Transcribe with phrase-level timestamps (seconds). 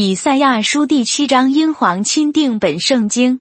[0.00, 3.40] 以赛亚书第七章，英皇钦定本圣经。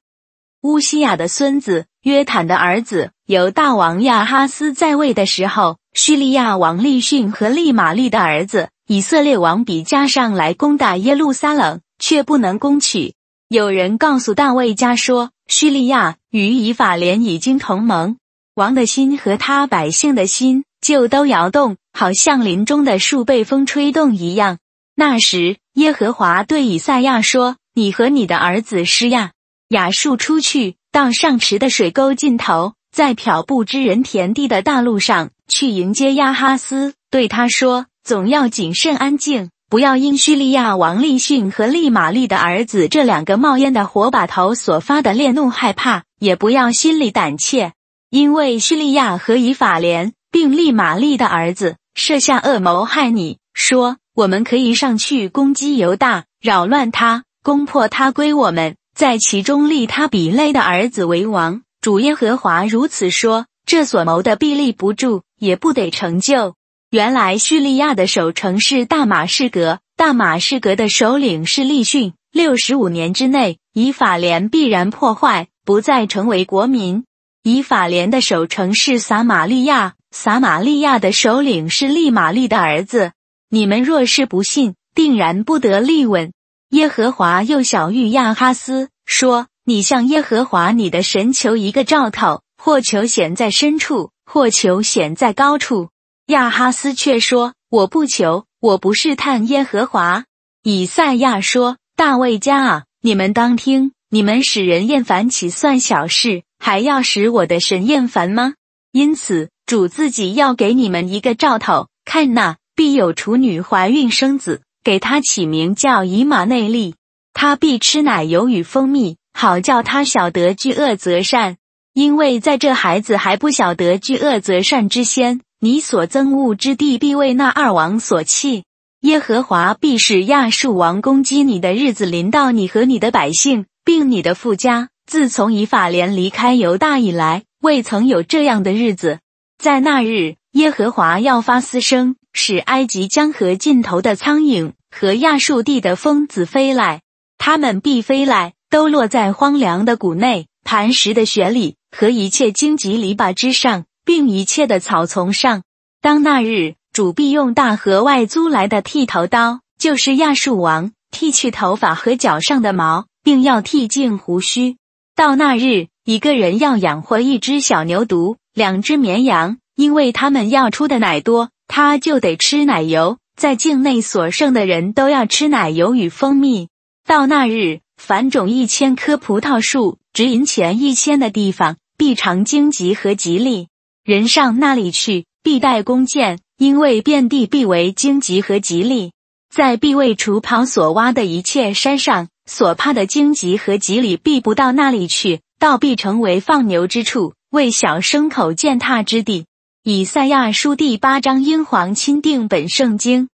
[0.63, 13.13] 乌西亚的孙子约坦的儿子由大王亚哈斯在位的时候，叙利亚王利逊和利玛利的儿子以色列王比加上来攻打耶路撒冷，却不能攻取。
[13.49, 18.17] 有人告诉大卫家说，叙利亚与以法莲已经同盟，
[18.55, 24.57] 王的心和他百姓的心就都摇动，好像林中的树被风吹动一样。
[24.99, 29.33] 那时，耶和华对以赛亚说：“你和你的儿子施亚
[29.69, 47.73] 雅述出去，到上池的水沟尽头，在漂布之人田地的大路上去迎接亚哈斯，对他说：总要谨慎安静，不要因叙利亚王利逊和利玛利的儿子这两个冒烟的火把头所发的烈怒害怕，也不要心里胆怯，
[48.09, 61.61] 因为叙利亚和以法莲并利玛利的儿子设下恶谋害你，说。”我们可以上去攻击犹大，扰乱他，攻破他归我们，在其中立他比类的儿子为王。
[61.81, 66.55] 主耶和华如此说：这所谋的必立不住，也不得成就。
[66.89, 72.13] 原来叙利亚的守城是大马士革，大马士革的首领是利逊。
[72.31, 77.03] 六十五年之内，以法莲必然破坏，不再成为国民。
[77.43, 83.11] 以法莲的守城是撒玛利亚，撒玛利亚的首领是利玛利的儿子。
[83.49, 86.33] 你们若是不信，定然不得立稳。
[86.71, 95.89] 耶和华又小谕亚哈斯说：“你向耶和华你的神求一个兆头，或求显在深处，或求显在高处。”
[96.27, 100.25] 亚哈斯却说：“我不求，我不试探耶和华。”
[100.61, 106.43] 以赛亚说：“大卫家啊，你们当听，你们使人厌烦岂算小事？
[106.59, 108.55] 还要使我的神厌烦吗？
[108.91, 116.93] 因此，主自己要给你们一个兆头，看那。”必有处女怀孕生子，给他起名叫以马内利。
[117.33, 121.57] 他必吃奶油与蜂蜜，好叫他晓得惧恶则善。
[121.93, 128.63] 因为在这孩子还不晓得惧恶则善之先，你所憎恶之地必为那二王所弃。
[129.01, 134.89] 耶和华必使亚述王攻击你的日子临到你和你的百姓，并你的富家。
[135.07, 139.17] 自从以法莲离开犹大以来，未曾有这样的日子。
[139.57, 142.15] 在那日，耶和华要发嘶声。
[142.39, 147.01] 使埃及江河尽头的苍蝇和亚述地的蜂子飞来，
[147.39, 155.63] 它们必飞来，都落在荒凉的谷内、磐石的穴里和一切荆棘篱笆之上，并一切的草丛上。
[155.99, 164.77] 当那日，主必用大河外租来的剃头刀，就是亚述王，剃去头发和脚上的毛，并要剃净胡须。
[165.15, 171.49] 到那日，一个人要养活一只小牛犊、两只绵羊，因为他们要出的奶多。
[171.67, 176.69] 他就得吃奶油，在境内所剩的人都要吃奶油与蜂蜜。
[177.05, 183.67] 到那日，凡种一千棵葡萄树、值银钱一千的地方，必尝荆棘和吉利。
[184.03, 189.11] 人上那里去，必带弓箭，因为遍地必为荆棘和吉利。
[189.53, 199.45] 在必为除跑所挖的一切山上，所怕的荆棘和吉利必不到那里去，倒必成为放牛之处，为小牲口践踏之地。
[199.89, 203.29] 以赛亚书第八章，英皇钦定本圣经。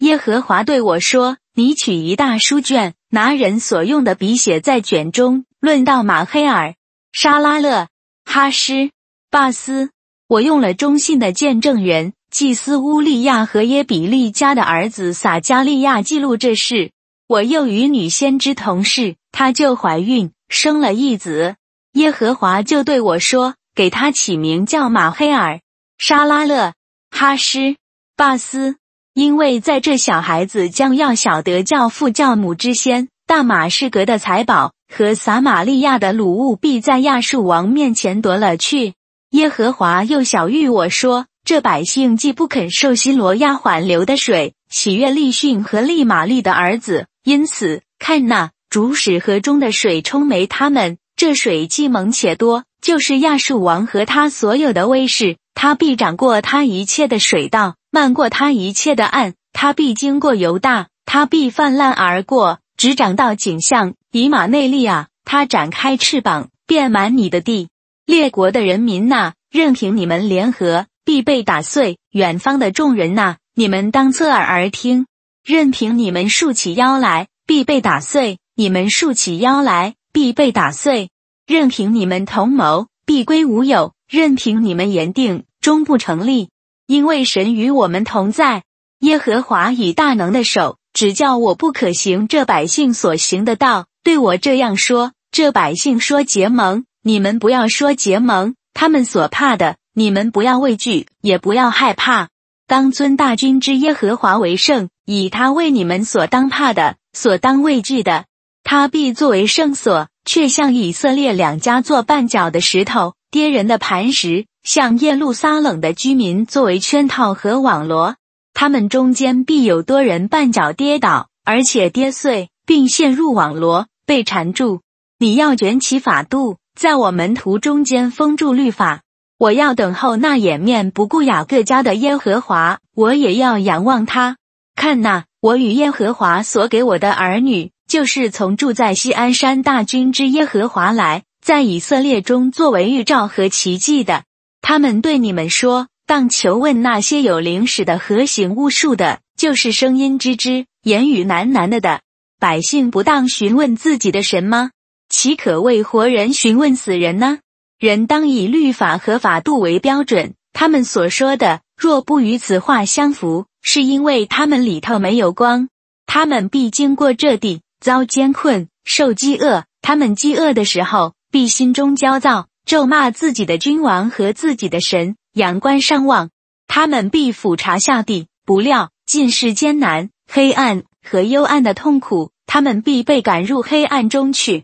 [0.00, 6.74] 耶和华对我说：“你取一大书卷，拿人所用的笔写在卷中，论到马黑尔、
[7.12, 7.86] 沙拉勒、
[8.24, 8.90] 哈施、
[9.30, 9.90] 巴斯。
[10.26, 16.90] 我用了忠信的见证人祭司乌利亚和耶比利家的儿子撒加利亚记录这事。
[17.28, 21.54] 我又与女先知同事，她就怀孕，生了一子。
[21.92, 25.60] 耶和华就对我说：给他起名叫马黑尔。”
[25.98, 26.74] 沙拉勒、
[27.10, 27.76] 哈施、
[28.16, 28.76] 巴斯，
[29.14, 38.94] 因为在这小孩子将要晓得教父教母之先，大马士革的财宝和撒玛利亚的鲁物必在亚述王面前夺了去。
[39.30, 55.36] 耶和华又小谕我说：这百姓既不肯受西罗亚缓流的水，喜悦利逊和利玛利的儿子，因此看那主使河中的水冲没他们，这水既猛且多，就是亚述王和他所有的威势。
[55.54, 59.34] 他必掌过他一切的水道，漫过他一切的岸。
[59.52, 65.08] 他必经过犹大，他必泛滥而过，直长到景象以马内利亚。
[65.24, 67.68] 他展开翅膀，遍满你的地。
[68.04, 71.98] 列国的人民呐，任凭你们联合，必被打碎。
[72.10, 75.06] 远方的众人呐，你们当侧耳而听。
[75.44, 78.38] 任凭你们竖起腰来，必被打碎。
[78.56, 81.10] 你们竖起腰来，必被打碎。
[81.46, 83.92] 任凭你们同谋，必归无有。
[84.08, 86.50] 任凭你们言定，终不成立，
[86.86, 88.62] 因为神与我们同在。
[89.00, 102.28] 耶和华以大能的手只叫我不可行这百姓所行的道，对我这样说：这百姓说结盟，你们不要说结盟；他们所怕的，你们不要畏惧，也不要害怕。
[102.66, 108.24] 当尊大军之耶和华为圣，以他为你们所当怕的，所当畏惧的。
[108.62, 118.14] 他必作为圣所，却向以色列两家做绊脚的石头，跌人的磐石，向耶路撒冷的居民作为圈套和网罗。
[118.52, 124.82] 他们中间必有多人绊脚跌倒，而且跌碎，并陷入网罗，被缠住。
[125.18, 129.00] 你要卷起法度，在我门徒中间封住律法。
[129.36, 134.36] 我要等候那掩面不顾雅各家的耶和华，我也要仰望他。
[134.76, 144.24] 看那，我与耶和华所给我的儿女，就是从住在西安山大军之耶和华来，在以色列中作为预兆和奇迹的。
[144.62, 145.88] 他们对你们说。
[146.06, 152.02] 当求问那些有灵使的和行巫术的，就是声音之之言语喃喃的的
[152.38, 154.70] 百姓，不当询问自己的神吗？
[155.08, 157.38] 岂可为活人询问死人呢？
[157.78, 160.34] 人当以律法和法度为标准。
[160.52, 165.70] 他们所说的，若不与此话相符，是因为他们里头没有光。
[166.04, 169.64] 他们必经过这地，遭艰困，受饥饿。
[169.80, 175.16] 他们饥饿的时候，必心中焦躁，咒骂自己的君王和自己的神。
[175.32, 176.30] 仰观上望，
[176.68, 184.62] 他们必俯察下地，不料尽是艰难、黑暗和幽暗的痛苦，他们必被赶入黑暗中去。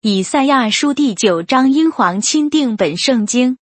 [0.00, 3.58] 以赛亚书第九章，英皇钦定本圣经，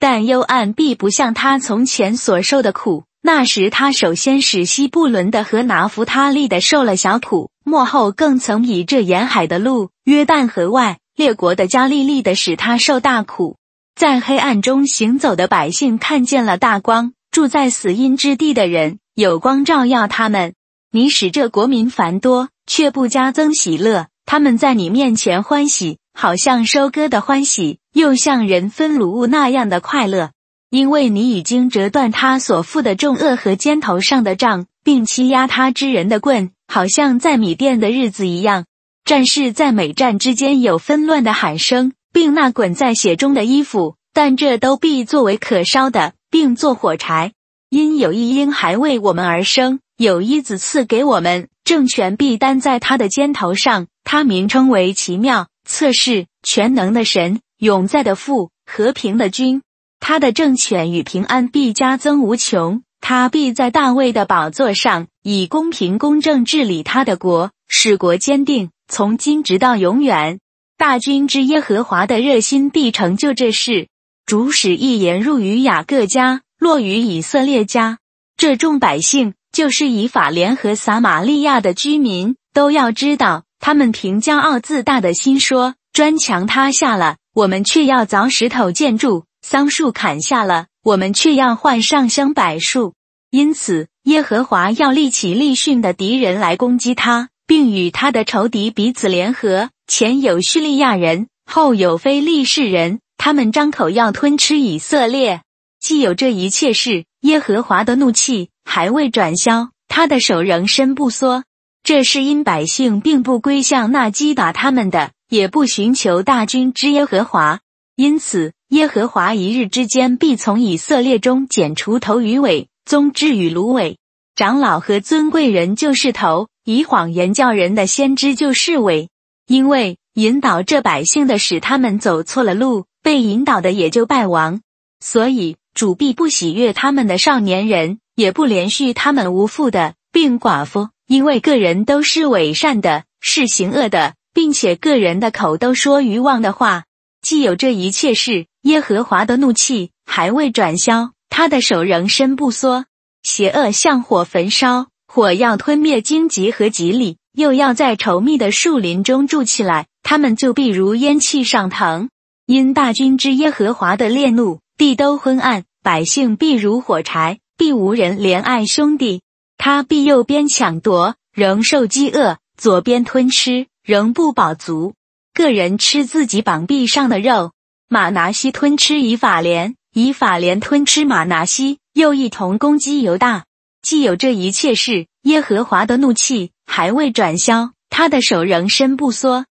[0.00, 3.04] 但幽暗必不像他从前所受的苦。
[3.22, 13.56] 那时他首先使西布伦的和拿弗他利的受了小苦，末后更曾以这沿海的路、约旦河外列国的加利利的使他受大苦。
[13.94, 20.52] 在黑暗中行走的百姓看见了大光，住在死荫之地的人有光照耀他们。
[20.92, 24.08] 你使这国民繁多，却不加增喜乐。
[24.26, 30.32] 他们在你面前欢喜，好像收割的欢喜，又像人分卤物那样的快乐。
[30.68, 38.66] 因为你已经折断他所负的重恶和肩头上的杖，并欺压他之人的棍，好像在米店的日子一样。
[39.06, 41.94] 战士在每战之间有纷乱的喊声。
[42.12, 47.34] 并那滚在血中的衣服，但这都必作为可烧的，并做火柴。
[47.68, 53.88] 因有一婴孩为我们而生，有一子赐给我们，政权必担在他的肩头上。
[54.02, 59.60] 他名称为奇妙、测试、全能的神，永在的父，和平的君。
[60.00, 62.82] 他的政权与平安必加增无穷。
[63.02, 70.38] 他必在大卫的宝座上，以公平公正治理他的国，使国坚定，从今直到永远。
[70.78, 73.88] 大军之耶和华的热心必成就这事。
[74.26, 77.98] 主使一言入于雅各家，落于以色列家。
[78.36, 92.94] 这众百姓就是以法莲和撒玛利亚的居民，都要知道，他们凭骄傲自大的心说：砖墙塌下了，我们却要凿石头建筑；桑树砍下了，我们却要换上香柏树。
[93.30, 99.70] 因此，耶和华要立起利逊的敌人来攻击他，并与他的仇敌彼此联合。
[99.86, 105.42] 前有叙利亚人，后有非利士人，他们张口要吞吃以色列。
[105.80, 111.44] 既有这一切事，耶和华的怒气还未转消，他的手仍伸不缩。
[111.84, 117.60] 这是因百姓并不归向那击打他们的，也不寻求大军之耶和华。
[117.94, 123.98] 因此，耶和华一日之间必从以色列中剪除头与尾，宗枝与芦苇。
[124.34, 129.08] 长老和尊贵人就是头，以谎言叫人的先知就是伪。
[129.46, 134.60] 因为引导这百姓的使他们走错了路，被引导的也就败亡，
[134.98, 146.82] 所以主必不喜悦他们的少年人，也不连续他们无父的，并寡妇，因为个人都是伪善的，是行恶的，并且个人的口都说愚妄的话。
[147.22, 152.86] 既有这一切事，耶和华的怒气还未转消，他的手仍伸不缩，
[153.22, 157.16] 邪恶像火焚烧，火要吞灭荆棘和吉利。
[157.32, 162.10] 又要在稠密的树林中住起来，他们就必如烟气上腾。
[162.44, 169.22] 因大军之耶和华的烈怒，地都昏暗，百姓必如火柴，必无人怜爱兄弟。
[169.56, 174.92] 他必右边抢夺，仍受饥饿；左边吞吃，仍不饱足。
[175.32, 177.52] 个人吃自己膀臂上的肉。
[177.88, 183.45] 马拿西吞吃以法莲，以法莲吞吃马拿西，又一同攻击犹大。
[183.86, 186.50] 既有这一切事，耶和华的怒气。
[186.66, 189.46] 还未转消，他的手仍伸不缩。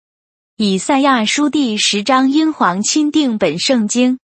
[0.57, 4.19] 以赛亚书第十章，英皇钦定本圣经。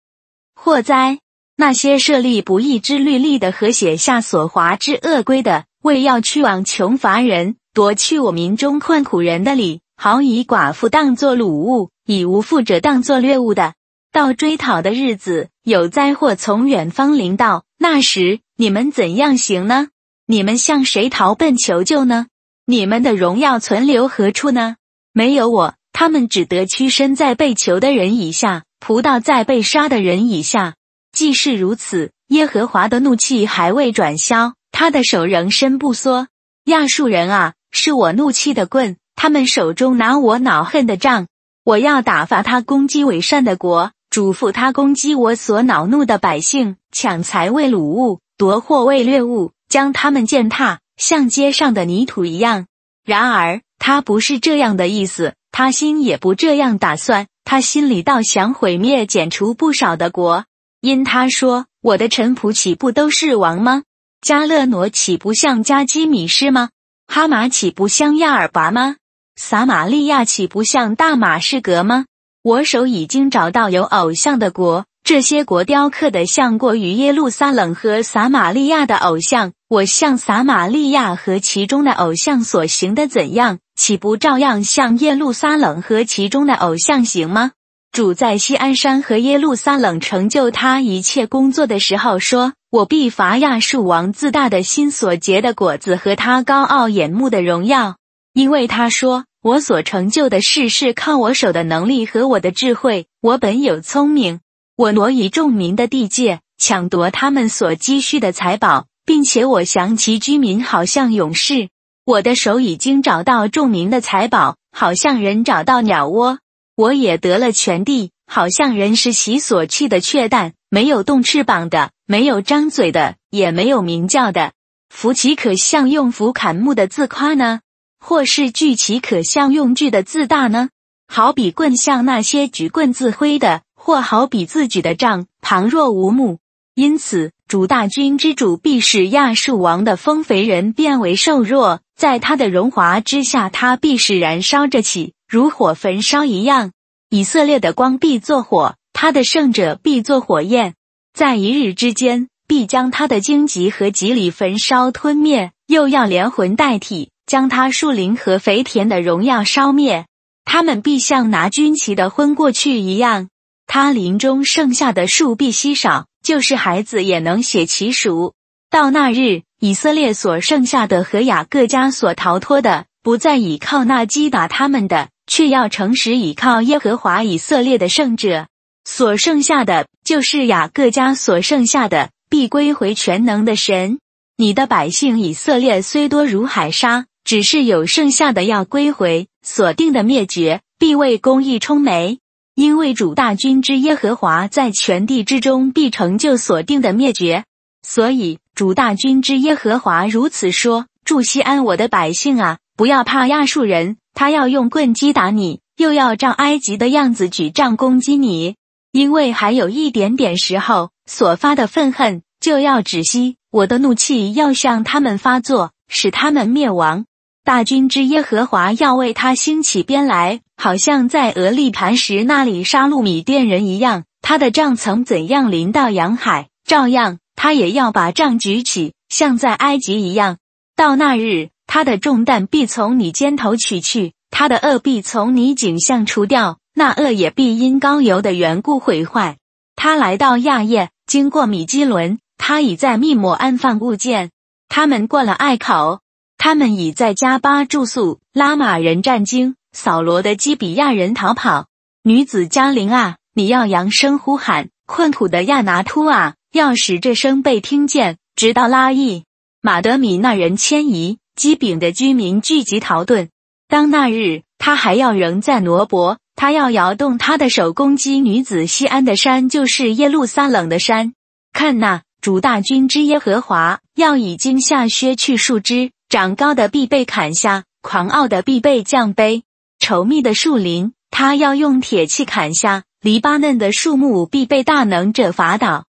[0.54, 1.18] 祸哉！
[1.56, 13.74] 那些设立不义之律例的和写下所华之恶规的，为要去往穷乏人，夺去我民中困苦人的礼，好以寡妇当作掳物，以无父者当作掠物的。
[14.12, 19.88] 到追讨的日子，有灾祸从远方临到，那时你们怎样行呢？
[20.28, 22.26] 你们向谁逃奔求救呢？
[22.66, 24.74] 你们的荣耀存留何处呢？
[25.12, 30.74] 没有我，他们只得屈身在被囚的人以下，仆倒在被杀的人以下。
[31.12, 36.26] 既是如此，耶和华的怒气还未转消，他的手仍伸不缩。
[36.64, 41.28] 亚述人啊，是我怒气的棍，他们手中拿我恼恨的杖。
[41.62, 52.66] 我要打发他攻击伪善的国，嘱咐他攻击我所恼怒的百姓，抢财为掳物，夺货为掠物，将他们践踏，像街上的泥土一样。
[53.04, 60.44] 然而他不是这样的意思，他心也不这样打算，他心里倒想毁灭、剪除不少的国。
[60.80, 63.82] 因他说：“我的臣仆岂不都是王吗？
[64.20, 66.70] 加勒挪岂不像加基米施吗？
[67.06, 68.96] 哈马岂不像亚尔拔吗？
[69.36, 72.06] 撒玛利亚岂不像大马士革吗？
[72.42, 79.52] 我手已经找到有偶像的国，这些国雕刻的像过于耶路撒冷和撒玛利亚的偶像。
[79.68, 87.52] 我向撒玛利亚和其中的偶像所行的怎样，岂不照样向耶路撒冷和其中的偶像行吗？”
[87.92, 97.94] 主在西安山和耶路撒冷成就他一切工作的时候说：“我必伐亚述王自大的心所结的果子和他高傲眼目的荣耀，
[98.34, 103.06] 因为他说我所成就的事是靠我手的能力和我的智慧。
[103.20, 104.40] 我本有聪明，
[104.76, 111.70] 我挪移众民的地界，抢夺他们所积蓄的财宝，并且我降其居民，好像勇士。
[112.04, 116.40] 我的手已经找到众民的财宝，好像人找到鸟窝。”
[116.76, 124.52] 我也得了全地，好像人是其所去的雀蛋，没有动翅膀的，没有张嘴的，也没有鸣叫的。
[124.90, 127.60] 福岂可像用斧砍木的自夸呢？
[127.98, 130.68] 或是锯岂可像用锯的自大呢？
[131.08, 136.40] 好比棍像那些举棍自挥的，或好比自己的杖旁若无目。
[136.74, 145.12] 因此，主大军之主必使亚述王的丰肥人变为瘦弱，在他的荣华之下，他必是燃烧着起。
[145.28, 146.72] 如火焚烧一样，
[147.10, 150.74] 以色列的光必作火，他的圣者必作火焰，
[151.14, 160.06] 在一日之间必将他的荆棘和棘里焚烧吞灭，又要连魂带体将他树林和肥田的荣耀烧灭。
[160.44, 163.28] 他们必像拿军旗的昏过去一样，
[163.66, 168.34] 他林中剩下的树必稀少，就是孩子也能写其数。
[168.70, 175.08] 到那日，以色列所剩下的和雅各家所逃脱的，不再倚靠那击打他们的。
[175.28, 178.46] 却要诚实倚靠耶和华以色列的圣者，
[178.84, 183.98] 所剩下的就是雅各家所剩下的，必归回全能的神。
[184.36, 192.20] 你的百姓以色列虽多如海沙，只是有剩下的要归回，所定的灭绝必为公义充眉，
[192.56, 197.44] 因为主大军之耶和华在全地之中必成就所定的灭绝。
[197.86, 203.98] 所以主大军之耶和华如此说：祝西安我的百姓啊，不要怕亚述人。
[204.14, 208.56] 他要用棍击打你，又要照埃及的样子举杖攻击你，
[208.90, 217.04] 因为还有一点点时候所发的愤恨就要止息，我的怒气要向他们发作，使他们灭亡。
[217.44, 224.04] 大军之耶和华要为他兴起鞭来，好像在俄利磐石那里杀戮米甸人一样。
[224.22, 230.38] 他的杖曾怎样临到洋海，照样他也要把杖举起，像在埃及一样。
[230.74, 231.50] 到那日。
[231.68, 239.36] 他的重担必从你肩头取去，他的恶必从你颈项除掉，那恶也必因高油的缘故毁坏。
[239.74, 244.30] 他来到亚叶，经过米基伦，他已在密抹安放物件。
[244.68, 246.02] 他们过了隘口，
[246.38, 248.20] 他们已在加巴住宿。
[248.32, 251.66] 拉玛人战惊，扫罗的基比亚人逃跑。
[252.02, 259.24] 女子加林啊，你要扬声呼喊；困苦的亚拿突啊，要使这声被听见，直到拉邑。
[259.60, 261.18] 马德米那人迁移。
[261.36, 263.28] 基丙的居民聚集逃遁。
[263.68, 271.12] 当那日，他还要仍在挪伯，他要摇动他的手攻击女子西安的山，就是耶路撒冷的山。
[271.52, 279.42] 看那主大军之耶和华要已经下削去树枝，长高的必被砍下，狂傲的必被降卑。
[279.78, 285.84] 稠密的树林，他要用铁器砍下；黎巴嫩的树木必被大能者伐倒。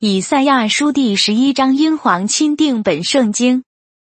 [0.00, 3.64] 以赛亚书第十一章，英皇钦定本圣经。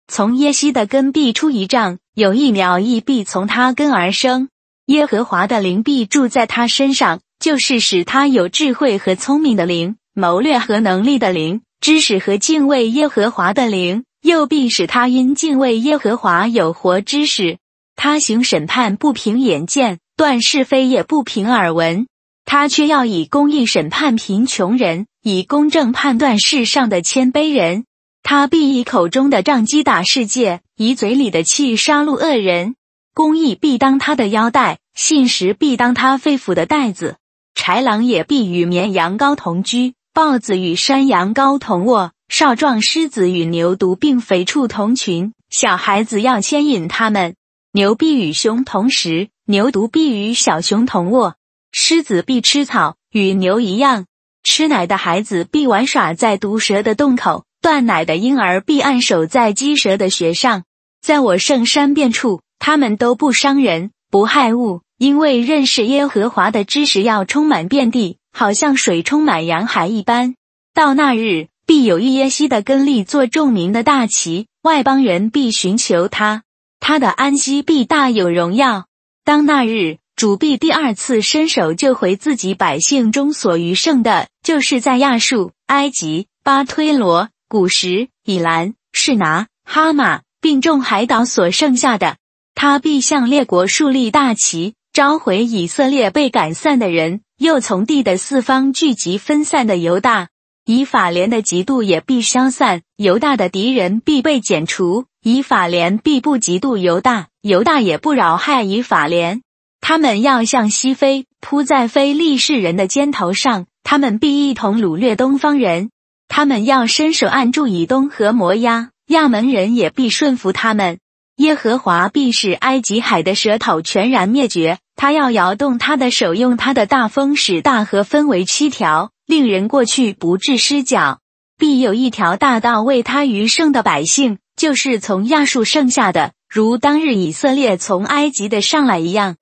[0.08, 4.50] 从耶西的根必出一丈，有一苗亦必从他根而生。
[4.88, 17.60] 耶和华的灵必住在他身上，就是使他有智慧和聪明的灵，谋略和能力的灵，知识和敬畏耶和华的灵，又必使他因敬畏耶和华有活知识。
[18.02, 22.08] 他行审判不凭眼见，断是非也不凭耳闻。
[22.46, 27.84] 他却要以公义审判贫穷人，以公正判断世上的谦卑人。
[28.24, 32.76] 他必以口中的杖击打世界，以嘴里的气杀戮恶人。
[33.14, 37.18] 公义必当他的腰带，信实必当他肺腑的带子。
[37.54, 45.34] 豺狼也必与绵羊羔同居，豹子与山羊羔同卧，少壮狮子与牛犊并肥畜同群。
[45.50, 47.36] 小孩子要牵引他们。
[47.72, 51.36] 牛必与熊同食，牛犊必与小熊同卧。
[51.72, 54.08] 狮子必吃草，与牛一样。
[54.44, 60.64] 吃奶的孩子必玩耍在毒蛇的洞口，断奶的婴儿必按守在鸡蛇的穴上。
[61.00, 70.34] 在我圣山遍处，他们都不伤人，不害物，因为认识耶和华的知识要充满遍地，好像水充满洋海一般。
[70.74, 76.42] 到那日，必有一耶西的根立做众民的大旗，外邦人必寻求他，
[76.80, 78.88] 他的安息必大有荣耀。
[79.24, 79.98] 当那日。
[80.16, 92.18] 主必第二次伸手救回自己百姓中所余剩的，就是在亚述、埃及、巴推罗、古时、以兰、士拿、哈马并众海岛所剩下的。
[92.54, 100.28] 他必向列国树立大旗，召回以色列被赶散的人，又从地的四方聚集分散的犹大。
[100.72, 105.06] 以法莲的嫉妒也必消散，犹大的敌人必被剪除。
[105.24, 109.42] 以法莲必不嫉妒犹大，犹大也不扰害以法莲。
[109.82, 113.66] 他们要向西飞，扑在非利士人的肩头上。
[113.84, 115.90] 他们必一同掳掠东方人。
[116.28, 121.00] 他们要伸手按住以东和摩押，亚门人也必顺服他们。
[121.38, 124.78] 耶和华必使埃及海的舌头全然灭绝。
[124.96, 131.20] 他要摇动他的手，用他的大风使大河分为七条，令人过去不致失脚。
[131.56, 139.36] 必有一条大道为他余剩的百姓，就是从亚述剩下的，如当日以色列从埃及的上来一样。